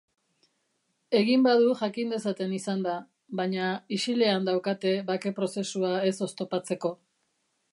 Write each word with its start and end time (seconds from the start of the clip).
Egin 1.17 1.43
badu 1.47 1.75
jakin 1.81 2.15
dezaten 2.15 2.55
izan 2.59 2.81
da, 2.87 2.95
baina 3.41 3.67
isilean 3.99 4.49
daukate 4.49 4.95
bake-prozesua 5.11 5.93
ez 6.09 6.15
oztopatzeko. 6.29 6.93